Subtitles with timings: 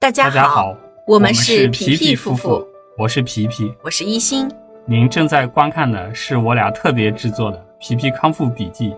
[0.00, 0.78] 大家好，
[1.08, 3.74] 我们是是皮皮夫夫妇，我是皮皮。
[3.82, 4.48] 我是一心。
[4.86, 8.90] 您正在观看的是我俩特别制作的《皮皮康复笔记》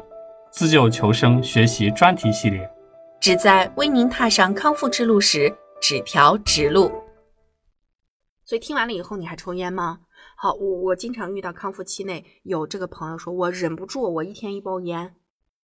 [0.53, 2.71] 自救求生学习专题系列。
[3.19, 5.51] 旨在为您踏上康复之路时
[5.81, 6.93] 指条直路。
[8.45, 10.01] 所以听完了以后，你还抽烟吗？
[10.37, 15.15] 好，我我经常遇到康复期内有这个朋友说，我忍不住，我一天一包烟，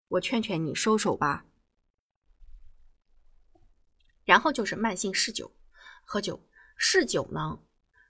[0.07, 1.43] 我劝劝你收手吧。
[4.25, 5.49] 然后就是慢性嗜酒，
[6.03, 6.39] 喝酒，
[6.75, 7.59] 嗜酒呢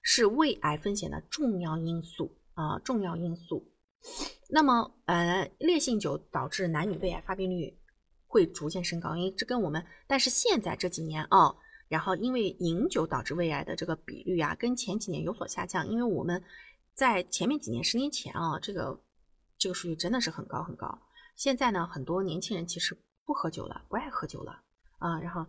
[0.02, 3.72] 是胃癌风险的重要因素啊、重要因素。
[4.50, 7.78] 那么，呃，烈性酒导致男女胃癌发病率
[8.28, 11.56] 会逐渐升高，因为这跟我们，但是现在这几年啊、
[11.88, 16.42] 然后因为饮酒导致胃癌的这个比率啊，跟前几年有所下降，因为我们
[16.94, 19.04] 在前面几年，十年前啊，这个
[19.58, 20.98] 这个数据真的是很高很高。
[21.36, 22.96] 现在呢，很多年轻人其实
[23.26, 24.62] 不喝酒了，不爱喝酒了
[25.00, 25.46] 啊，然后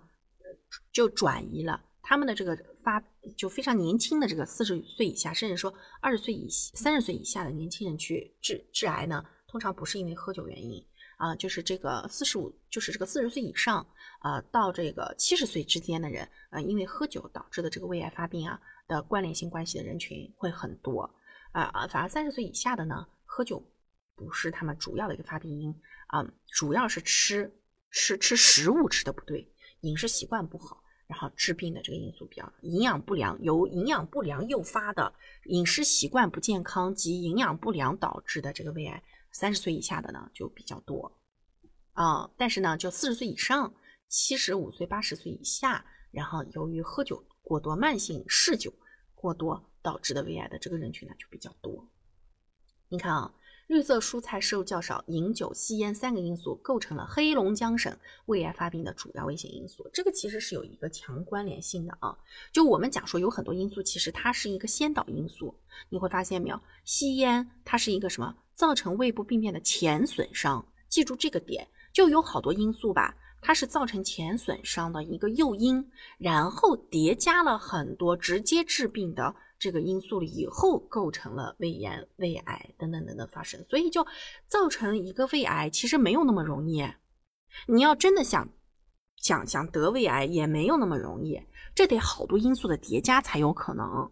[0.92, 1.82] 就转移了。
[2.02, 3.02] 他们的这个发
[3.36, 10.86] 就非常年轻的这个四十岁以下，甚至说二十岁以三十岁以下的年轻人去治致癌呢，通常不是因为喝酒原因。
[11.18, 13.86] 啊，就是这个四十五，就是这个四十岁以上
[14.20, 21.10] 啊到这个七十岁之间的人，呃，因为喝酒导致的这个胃癌发病啊的关联性关系的人群会很多。
[21.52, 23.66] 啊啊，反而三十岁以下的呢，喝酒
[24.14, 25.74] 不是他们主要的一个发病因。
[26.08, 27.50] 啊，主要是吃
[27.90, 30.82] 吃吃食物吃的不对，饮食习惯不好。
[31.08, 41.16] 然后治病的这个因素比较，营养不良由营养不良诱发的饮食习惯不健康及营养不良导致的这个胃癌，三十岁以下的呢就比较多，
[41.92, 43.72] 啊、但是呢，就四十岁以上、
[44.08, 48.74] 七十五岁、八十岁以下，然后由于喝酒过多、慢性嗜酒
[49.14, 51.88] 过多导致的胃癌的这个人群呢就比较多。
[52.88, 53.32] 你看啊，
[53.66, 59.88] 绿色蔬菜摄入较少、饮酒、吸烟三个因素构成了黑龙江省胃癌发病的主要危险因素。
[59.92, 62.16] 这个其实是有一个强关联性的啊。
[62.52, 65.52] 就我们讲说，有很多因素其实它是一个先导因素。
[65.88, 73.16] 你会发现没有，吸烟它是一个什么造成胃部病变的前损伤，记住这个点，就有好多因素吧。
[73.42, 84.06] 它是造成前损伤的一个诱因，然后叠加了很多直接致病的这个因素了以后，构成了胃炎、胃癌等等等等发生，所以就
[84.46, 86.84] 造成一个胃癌其实没有那么容易。
[87.66, 88.48] 你要真的想
[89.16, 91.40] 想想得胃癌也没有那么容易，
[91.74, 94.10] 这得好多因素的叠加才有可能。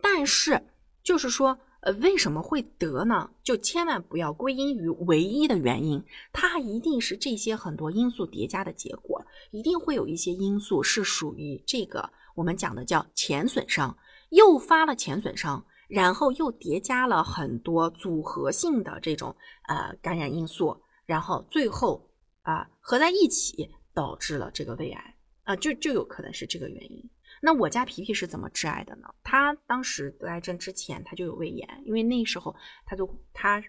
[0.00, 0.62] 但是
[1.02, 3.30] 就是说，呃，为什么会得呢？
[3.42, 13.96] 就千万不要归因于唯一的原因，它一定是这些很多因素叠加的结果，一定会有一些因素是属于这个我们讲的叫前损伤，
[14.30, 19.34] 诱发了前损伤，然后又叠加了很多组合性的这种
[19.68, 22.10] 呃感染因素，然后最后
[22.42, 27.10] 啊、合在一起导致了这个胃癌啊、就就有可能是这个原因。
[27.40, 29.08] 那我家皮皮是怎么致癌的呢？
[29.22, 33.62] 他当时得癌症之前他就有胃炎，因为那时候他就他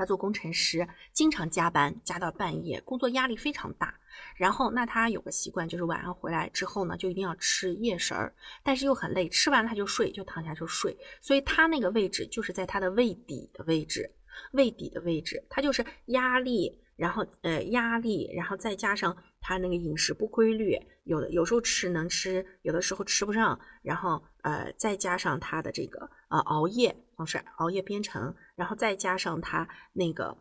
[0.00, 3.94] 他做工程师，经常加班加到半夜，工作压力非常大。
[4.34, 10.96] 然后那他有个习惯，就是晚上回来之后呢，就一定要吃夜食儿，但是又很累，吃完了他就睡，就躺下就睡。
[11.20, 14.10] 所以他那个位置就是在他的胃底的位置，
[14.52, 16.80] 胃底的位置，他就是压力。
[16.96, 26.94] 然后呃压力，然后再加上他那个饮食不规律，有的有时候吃能吃，有的时候吃不上，然后呃再加上他的这个呃熬夜，
[27.26, 30.36] 是熬夜编程，然后再加上他那个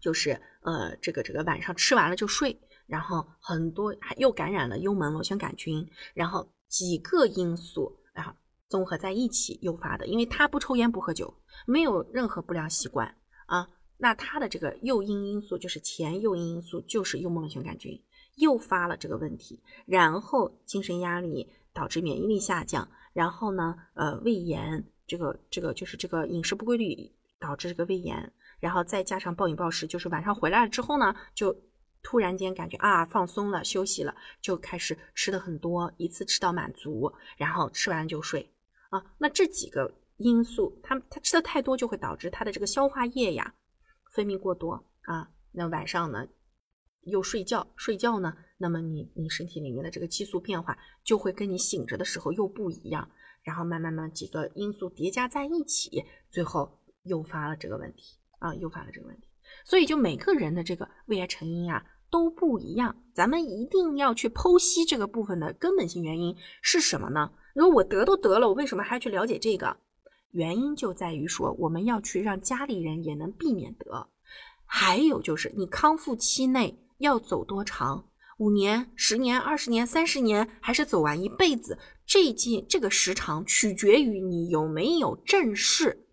[0.00, 8.32] 就是呃这个这个晚上吃完了就睡，然后很多还又感染了幽门螺旋杆菌，然后几个因素然后
[8.68, 11.34] 综合在一起诱发的，因为他不抽烟不喝酒，
[11.66, 13.16] 没有任何不良习惯
[13.46, 13.68] 啊。
[14.00, 18.00] 那他的这个诱因因素就是前诱因因素就是幽门螺旋杆菌
[18.36, 27.10] 诱发了这个问题，然后精神压力导致免疫力下降，然后呢，呃，胃炎，这个这个就是这个饮食不规律
[27.40, 31.56] 导致这个胃炎，然后再加上暴饮暴食，就是晚上回来了之后呢，就
[32.02, 38.48] 突然间感觉啊放松了休息了，就开始吃的很多，一次吃到满足，然后吃完就睡
[38.90, 39.02] 啊。
[39.18, 43.54] 那这几个因素，它它吃的太多就会导致它的这个消化液呀。
[44.12, 46.26] 分泌过多啊，那晚上呢
[47.02, 53.08] 又睡觉，睡觉呢，那么你你身体里面的这个激素变化就会跟你醒着的时候又不一样，
[53.48, 56.70] 然后慢慢慢几个因素叠加在一起，最后
[57.04, 59.26] 诱发了这个问题啊，诱发了这个问题。
[59.64, 67.32] 所以就每个人的这个胃癌成因啊都不一样，咱们一定要去剖析这个部分的根本性原因是什么呢？
[67.54, 69.78] 如果我得都得了，我为什么还要去了解这个？
[70.32, 74.08] 原因就在于说，我们要去让家里人也能避免得。
[74.66, 78.04] 还有就是，你康复期内要走多长，
[78.38, 81.78] 五年、十年、二十年、三十年，还是走完一辈子？
[82.06, 86.06] 这件这个时长取决于你有没有正视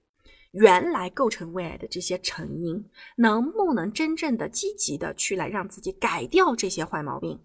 [0.51, 7.39] 原来构成胃癌的这些成因，能不能真正的积极的去来让自己改掉这些坏毛病，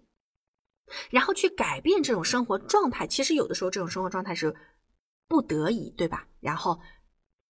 [1.11, 3.05] 然后去改变这种生活状态。
[3.05, 4.55] 其实有的时候这种生活状态是
[5.27, 6.27] 不得已，对吧？
[6.39, 6.79] 然后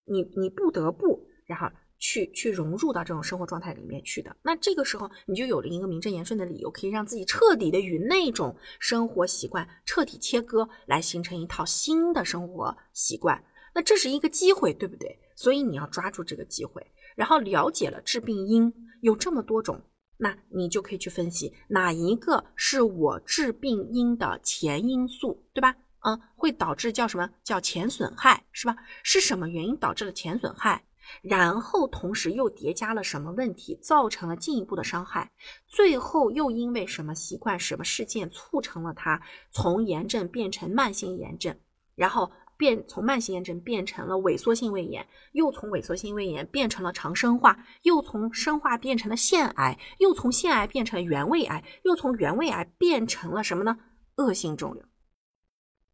[0.05, 1.69] 你你不得不，然后。
[2.01, 13.41] 去去融入到这种生活状态里面去的，那这个时候你就有了一个名正言顺的理由，可以让自己彻底的与那种生活习惯彻底切割，来形成一套新的生活习惯。
[13.73, 15.17] 那这是一个机会，对不对？
[15.35, 19.79] 所以你要抓住这个机会，然后了解了致病因有这么多种，
[20.17, 25.75] 那你就可以去分析哪一个是我致病因的前因素，对吧？
[26.03, 28.75] 嗯，会导致叫什么叫前损害，是吧？
[29.03, 30.83] 是什么原因导致了前损害？
[31.21, 35.31] 然后同时又叠加了什么问题，造成了进一步的伤害，
[35.67, 39.21] 最后又因为什么习惯、什么事件促成了它
[39.51, 41.55] 从炎症变成慢性炎症，
[41.95, 53.77] 然后变从慢性炎症变成了萎缩性胃炎，又从萎缩性胃炎变成了肠生化，又从生化变成了腺癌，又从腺癌变成原位癌，又从原位癌变成了什么呢？
[54.17, 54.83] 恶性肿瘤。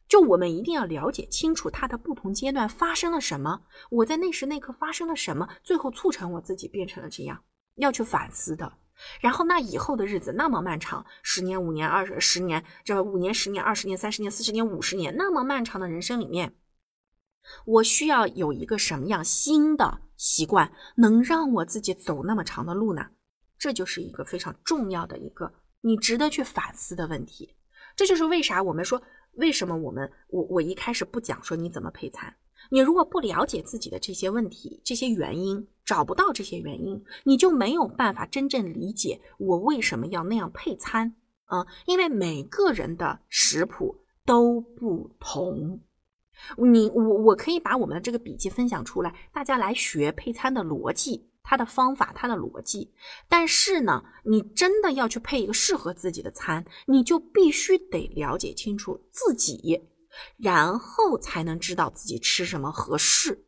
[0.08, 7.44] 就我们一定要了解清楚它的不同阶段发生了什么，我在那时那刻发生了什么，最后促成我自己变成了这样，
[7.76, 8.72] 要去反思的。
[9.20, 16.56] 然后那以后的日子那么漫长，十年、五年、二十、十年，这五年、十年、二十年、三十年、四十年、五十年，那么漫长的人生里面，
[17.66, 23.08] 我需要有一个什么样新的习惯，能让我自己走那么长的路呢？
[23.60, 27.56] 这就是一个非常重要的一个你值得去反思的问题。
[27.96, 29.02] 这就是为啥我们说。
[29.38, 32.36] 为什么我们我我一开始不讲说你怎么配餐？
[32.70, 41.66] 你如果不了解自己的这些问题、这些原因，找不到这些原因，你就没有办法真正理解我为什么要那样配餐啊？
[41.86, 43.96] 因为每个人的食谱
[44.26, 45.80] 都不同。
[46.58, 51.30] 你我我可以把我们的这个笔记分享出来，大家来学配餐的逻辑。
[51.50, 52.92] 它的方法，它的逻辑，
[53.30, 59.82] 但是呢，你真的要去配一个适合自己的餐，你就必须得了解清楚自己，
[60.36, 63.46] 然后才能知道自己吃什么合适。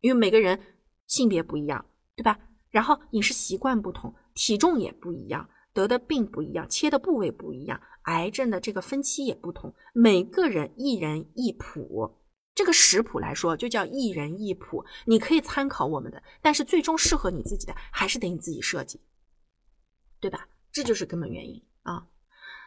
[0.00, 0.58] 因为每个人
[1.06, 1.84] 性别不一样，
[2.16, 2.38] 对吧？
[2.70, 12.16] 然后饮食习惯不同，体重也不一样，得的病不一样，切的部位不一样，癌症的这个分期也不同，每个人一人一谱。
[12.54, 19.00] 这个食谱来说，就叫一人一谱，你可以参考我们的，但是最终适合你自己的，还是得你自己设计，
[20.20, 20.48] 对吧？
[20.70, 22.06] 这就是根本原因啊。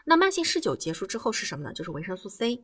[0.05, 1.73] 那慢性嗜酒结束之后是什么呢？
[1.73, 2.63] 就是维生素 C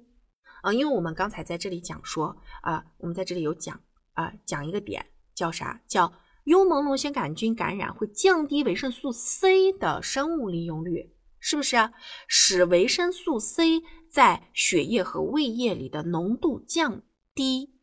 [0.63, 3.81] 啊，因为我们刚才在这里讲说啊，我们在这里有讲
[4.13, 5.81] 啊，讲一个点叫啥？
[5.87, 11.93] 叫幽门螺旋杆菌感染会降低维生素 C 的生物利用率，是不是啊？
[12.27, 17.01] 使维生素 C 在血液和胃液里的浓度降。
[17.35, 17.73] 低，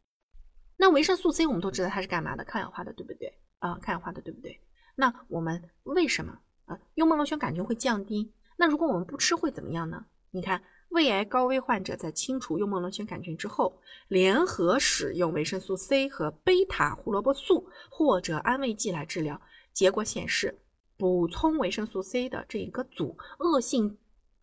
[0.77, 2.45] 那维生素 C 我们都知道它是干嘛的？
[2.45, 3.39] 抗氧化的，对不对？
[3.59, 4.61] 啊，抗氧化的，对不对？
[4.95, 6.79] 那我们为什么啊？
[6.95, 8.33] 幽门螺旋杆菌会降低？
[8.57, 10.07] 那如果我们不吃会怎么样呢？
[10.31, 19.41] 你看，胃癌高危患者在清除幽门螺旋杆菌之后，联合使用维生素 C 和贝塔胡萝卜素或者安慰剂来治疗，
[19.73, 20.61] 结果显示，
[20.97, 23.99] 补充维生素 C 的这一个组恶性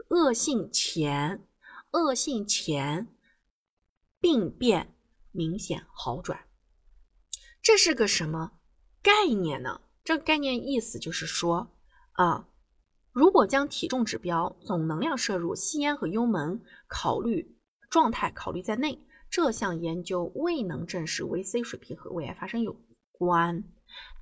[0.09, 1.48] 恶性前
[1.92, 3.07] 恶性前
[4.19, 4.94] 病变。
[5.31, 6.48] 明显好转，
[7.62, 8.54] 这是个什么
[9.02, 9.81] 概念呢？
[10.04, 11.76] 这个概念意思就是说，
[12.14, 12.48] 啊，
[13.12, 17.57] 如果将体重指标、总能量摄入、吸烟和幽门考虑
[17.90, 22.80] 状态考虑在内，这项研究未能证实维 C 水平和胃癌发生有
[23.12, 23.64] 关。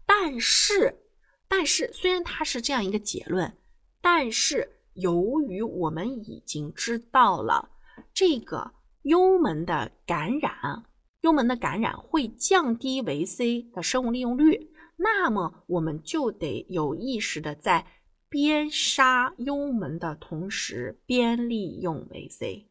[0.05, 1.03] 但是，
[1.47, 3.57] 但是虽然它是这样一个结论，
[4.01, 7.69] 但是由于我们已经知道了
[8.13, 8.71] 这个
[9.03, 10.85] 幽门的感染。
[11.25, 17.87] 幽门的感染会降低维 C 的生物利用率，那么我们就得有意识的在
[18.29, 22.69] 边杀幽门的同时边利用维 C，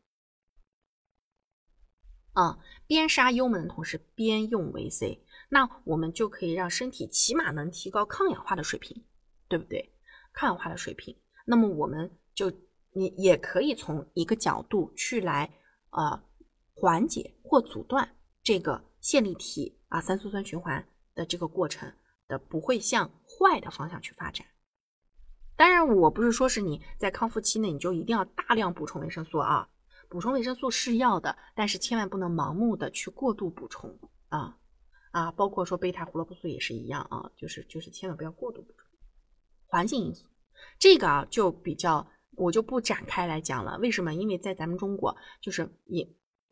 [2.34, 9.04] 啊，边杀幽门的同时边用维 C，那我们就可以让身体起码能提高抗氧化的水平，
[9.48, 9.92] 对不对？
[10.32, 12.52] 抗氧化的水平，那么我们就
[12.92, 15.52] 你也可以从一个角度去来
[15.90, 16.22] 呃
[16.72, 18.14] 缓解或阻断。
[18.44, 21.90] 这个线粒体啊，三羧酸循环的这个过程
[22.28, 24.46] 的不会向坏的方向去发展。
[25.56, 29.68] 当然，我不是说是你在康复期内你就一定要大量补充维生素啊，
[30.10, 33.98] 补充维生素是要的，但是千万不能盲目的去过度补充
[34.28, 34.58] 啊
[35.12, 38.86] 啊，包括说贝塔胡萝卜素也是一样啊，就是就是千万不要过度补充。
[39.66, 40.28] 环境因素
[40.78, 43.78] 这个啊就比较我就不展开来讲了。
[43.78, 44.12] 为什么？
[44.12, 46.06] 因为在咱们中国，就是也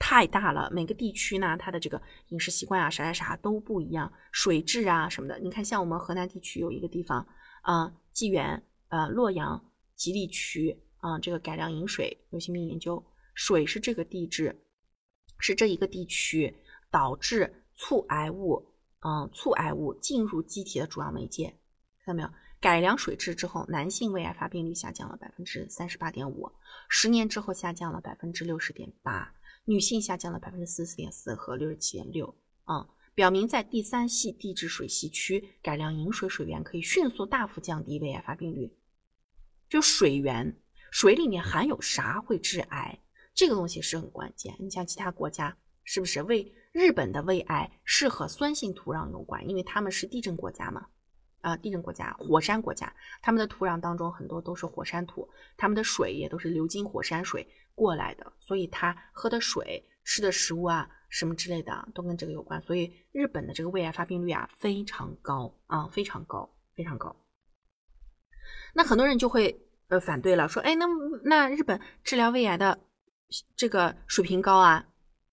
[0.05, 5.39] 太大了，每个地区呢，它的这个饮食习惯啊，啥啥啥都不一样，水质啊什么的。
[5.39, 7.25] 你看，像我们河南地区有一个地方，
[7.63, 13.01] 啊，济源，呃，洛阳、吉利区，啊，这个改良饮水流行病研究，
[13.35, 14.65] 水是这个地质，
[15.39, 16.53] 是这一个地区
[16.91, 18.75] 导致促癌物，
[19.07, 21.57] 嗯，促癌物进入机体的主要媒介。
[22.05, 22.29] 看到没有？
[22.61, 26.51] 改良水质之后，男性胃癌发病率下降了百分之三十八点五，
[26.89, 29.33] 十年之后下降了百分之六十点八，
[29.65, 32.35] 女性下降了百分之四十点四和六十七点六。
[32.65, 38.77] 啊，表明在第三系地质水系区改良饮水水源可以迅速大幅降低胃癌发病率。
[39.69, 40.57] 就水源，
[40.91, 42.99] 水里面含有啥会致癌？
[43.35, 44.55] 这个东西是很关键。
[44.59, 46.53] 你像其他国家，是不是胃？
[46.73, 50.87] 日本的胃癌是和酸性土壤有关，因为他们是地震国家嘛。
[51.41, 62.61] 啊，地震国家、火山国家，他们的土壤当中很多都是火山土，他们的水也都是流经火山水过来的，所以他喝的水、吃的食物啊，什么之类的都跟这个有关。
[62.63, 67.15] 所以日本的这个胃癌发病率啊非常高啊，非常高，非常高。
[68.75, 70.87] 那很多人就会呃反对了，说，哎，那
[71.25, 72.81] 那日本治疗胃癌的
[73.57, 74.87] 这个水平高啊？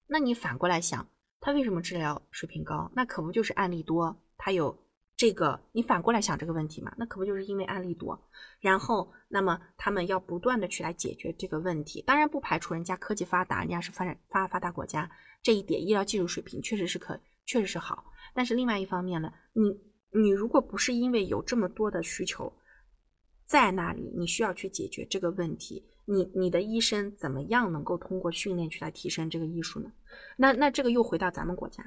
[0.08, 1.08] 那你反过来想，
[1.39, 2.91] 他为什么治疗水平高？
[2.96, 4.77] 那可不就是案例多，他有。
[5.19, 6.93] 这个你反过来想这个问题嘛？
[6.97, 8.17] 那可不就是因为案例多，
[8.61, 12.01] 然后那么他们要不断的去来解决这个问题。
[12.03, 15.11] 当然不排除人家科技发达，人家是发展发发达国家，
[15.43, 18.05] 这一点医疗技术水平确实是可确实是好。
[18.33, 19.77] 但是另外一方面呢，你
[20.17, 22.53] 你如果不是因为有这么多的需求
[23.43, 29.91] 在那里，你需要去解决这个问题，你你的医生怎么样能够通过训练去来提升这个艺术呢？
[30.38, 31.83] 那那这个又回到咱们国家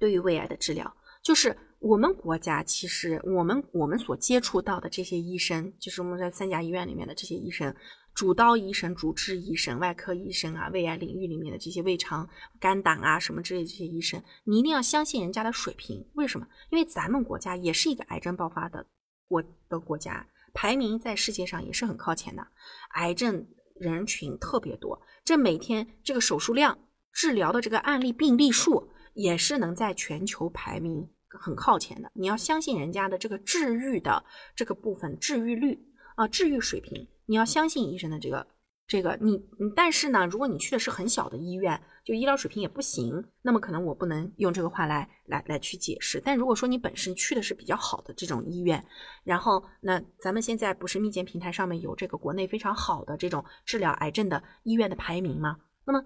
[0.00, 0.92] 对于胃癌的治疗。
[1.22, 7.74] 就是我们国家，其实我们我们所接触到的这些医生，就是我们在三甲医院里面的这些医生，
[8.14, 12.28] 主刀医生、主治医生、外科医生啊，胃癌领域里面的这些胃肠、
[12.60, 16.06] 肝胆啊什么之类这些医生，你一定要相信人家的水平。
[16.12, 16.46] 为什么？
[16.70, 18.86] 因为咱们国家也是一个癌症爆发的
[19.26, 22.46] 国的国家，排名在世界上也是很靠前的，
[22.90, 26.78] 癌症人群特别多，这每天这个手术量、
[27.10, 28.90] 治疗的这个案例病例数。
[29.12, 31.06] 也是能在全球排名
[31.38, 32.10] 很靠前的。
[32.14, 35.78] 你要相信人家的这个治愈的这个部分，治愈率
[36.16, 38.46] 啊，治愈水平，你要相信医生的这个
[38.86, 39.40] 这个你。
[39.76, 46.20] 但是呢，如果你去的是很小的医院，就医疗水平也不行，那么可能我不能用这个话来来来去解释。
[46.24, 48.84] 但如果说你本身去的是比较好的这种医院，
[49.22, 55.58] 然后那咱们现在不是密件平台上面有这个国内非常好的这种治疗癌症的医院的排名吗？
[55.84, 56.04] 那么。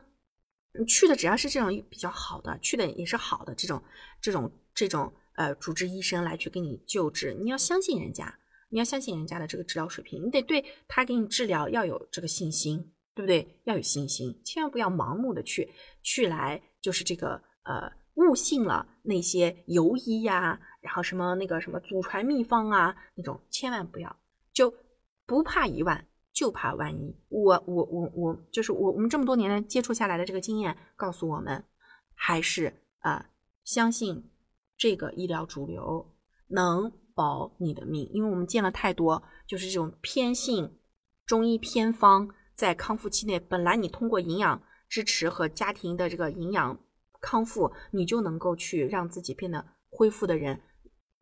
[0.77, 3.81] 你去的只要是这种比较好的，去的也是好的这种、
[4.21, 8.39] 这种、这种呃主治医生来去给你救治，你要相信人家，
[8.69, 13.61] 你要相信人家的这个治疗水平，你得对他给你治疗要有这个信心，对不对？
[13.65, 24.17] 要有信心，千万不要盲目的去去来，就是这个呃误信了那些游医呀，然后什么那个什么祖传秘方啊那种，千万不要，
[24.53, 24.75] 就
[25.25, 26.07] 不怕一万。
[26.35, 31.65] 就怕万一，我我我我就是我我们这么多年来接触下来的这个经验告诉我们，
[32.13, 33.31] 还是啊
[33.63, 34.33] 相信
[34.77, 36.15] 这个医疗主流
[36.49, 40.79] 能保你的命，因为我们见了太多就是这种偏信
[41.27, 46.79] 中医偏方，在康复期内本来你通过营养支持和家庭的这个营养
[47.21, 50.61] 康复，你就能够去让自己变得恢复的人，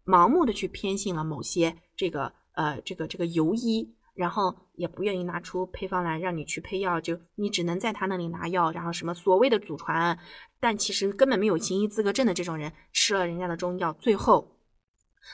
[0.05, 3.95] 盲目的去偏信了某些这个呃这个这个游医。
[4.14, 8.71] 然后也不愿意拿出配方来让你去配药，就你只能在他那里拿药。
[8.71, 10.19] 然后什么所谓的祖传，
[10.61, 14.59] 但其实根本没有行医资格证的这种人，吃了人家的中药，最后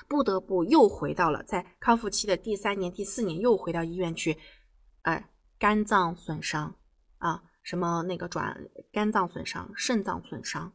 [0.06, 4.36] 不得不又回到了在康复期的第三年、第四年，又回到医院去，
[5.02, 6.76] 哎，肝脏损伤
[7.18, 8.56] 啊，什么那个转
[8.92, 10.72] 肝脏损伤、肾脏损伤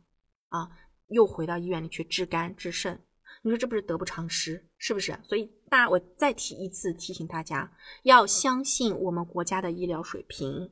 [0.50, 0.70] 啊，
[1.08, 3.02] 又回到医院里去治肝治肾。
[3.46, 5.20] 你说这不是得不偿失，是不是？
[5.22, 7.70] 所以大，我再提一次提醒大家，
[8.04, 10.72] 要相信我们国家的医疗水平，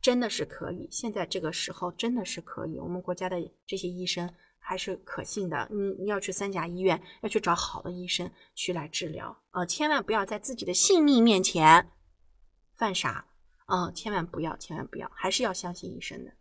[0.00, 0.88] 真的是可以。
[0.88, 3.36] 现在这个时候真的是可以，我们国家的
[3.66, 5.66] 这些医生还是可信的。
[5.72, 9.66] 你你要去三甲医院，要去找好的医生去来治疗啊！
[9.66, 11.90] 千万不要在自己的性命面前
[12.76, 13.26] 犯傻
[13.66, 13.90] 啊！
[13.90, 16.32] 千万不要，千万不要，还是要相信医生的。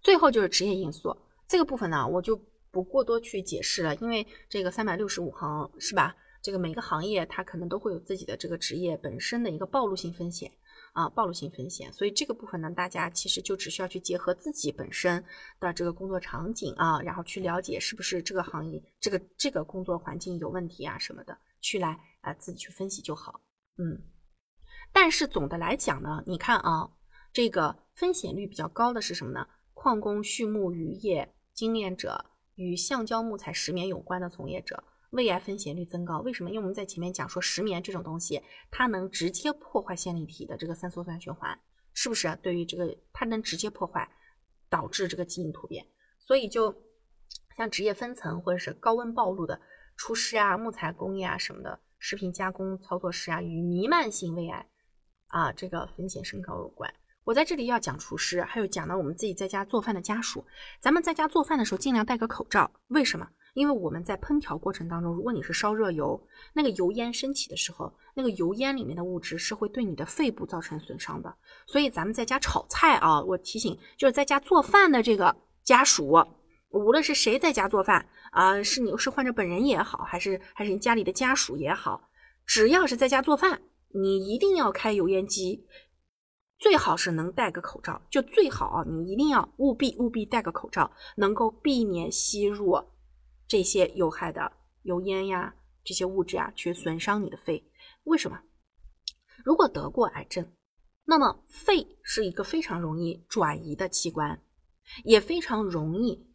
[0.00, 1.14] 最后就是职业因素
[1.46, 2.40] 这个部分呢，我就。
[2.70, 6.16] 不过多去解释了，因为这个三百六十五行是吧？
[6.42, 10.50] 这个每个行业它可能都会有自己的这个职业本身的一个暴露性风险
[10.92, 11.92] 啊，暴露性风险。
[11.92, 15.22] 所以这个部分呢，大家其实就只需要去结合自己本身
[15.58, 23.42] 的这个工作场景啊，然后去了解是不是这个行业这个这个工作环境有问题啊什么的，去来啊自己去分析就好。
[23.76, 24.00] 嗯，
[24.92, 26.90] 但是总的来讲呢，你看啊，
[27.34, 29.46] 这个风险率比较高的是什么呢？
[29.74, 32.24] 矿工、畜牧、渔业、精炼者
[32.62, 36.18] 与橡胶、木材、石棉有关的从业者，胃癌风险率增高。
[36.20, 36.50] 为什么？
[36.50, 41.58] 因为我们在前面讲说，石棉这种东西，它能直接破坏线粒体的这个三羧酸循环，
[41.94, 42.38] 是不是？
[42.42, 44.08] 对于这个，它能直接破坏，
[44.68, 45.86] 导致这个基因突变。
[46.18, 46.74] 所以就
[47.56, 49.60] 像职业分层或者是高温暴露的
[49.96, 51.80] 厨师啊、木材工业啊什么的。
[51.98, 54.66] 食品加工操作师啊，与弥漫性胃癌
[55.26, 56.92] 啊这个风险升高有关。
[57.24, 60.44] 我在这里要讲厨师，还有讲到我们自己在家做饭的家属。
[60.80, 62.70] 咱们在家做饭的时候，尽量戴个口罩。
[62.88, 63.28] 为什么？
[63.54, 66.20] 因为我们在烹调过程当中，如果你是烧热油，
[66.52, 71.34] 那个油烟升起的时候，那个油烟里面的物质是会对你的肺部造成损伤的。
[71.66, 76.16] 所以咱们在家炒菜啊，我提醒，就是在家做饭的这个家属。
[76.70, 82.08] 无论是谁在家做饭啊，是你是患者本人也好，还是还是你家里的家属也好，
[82.46, 83.60] 只要是在家做饭，
[83.92, 85.66] 你一定要开油烟机，
[86.60, 92.78] 最好是能戴个口罩，就最好啊，你一定要务必务必戴个口罩，能够避免吸入
[93.48, 94.52] 这些有害的
[94.82, 97.72] 油烟呀，这些物质啊，去损伤你的肺。
[98.04, 98.42] 为什么？
[99.42, 100.52] 如果得过癌症，
[101.06, 104.42] 那么肺是一个非常容易转移的器官，
[105.04, 106.28] 也非常容易。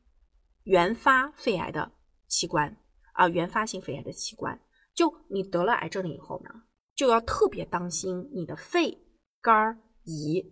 [0.63, 1.91] 原发肺癌的
[2.27, 2.75] 器官
[3.13, 4.59] 啊，原发性肺癌的器官，
[4.95, 6.49] 就你得了癌症了以后呢，
[6.95, 8.97] 就要特别当心你的肺、
[9.39, 10.45] 肝儿、胰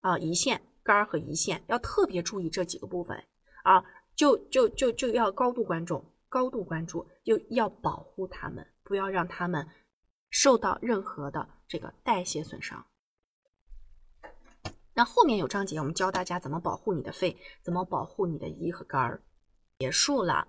[0.00, 3.16] 啊胰腺、肝和胰腺，要特别注意这几个部分
[3.62, 3.84] 啊，
[4.14, 9.68] 就就就就要高度关注，高度关注，就要保护他们，不要让他们
[10.30, 12.86] 受到任何的这个代谢损伤。
[14.94, 19.22] 那后面有章节，我们教大家怎么保护你的肺，怎么保护你的胰和肝儿。
[19.78, 20.48] 结束了，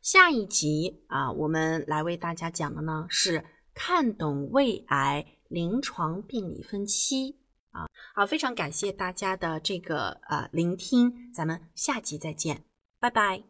[0.00, 3.44] 下一集啊，我们来为大家讲的呢是
[3.74, 7.41] 看懂胃癌临床病理分期
[7.72, 7.86] 啊。
[8.14, 12.62] 好，非常感谢大家的这个呃聆听，咱们下集再见，
[13.00, 13.42] 拜拜。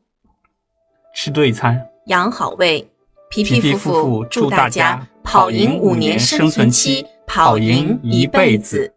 [1.14, 2.90] 吃对餐，养好胃，
[3.30, 8.94] 皮皮夫妇祝大家跑赢五年生存期，跑赢一辈子。